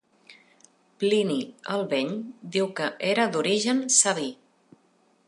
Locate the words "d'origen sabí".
3.37-4.29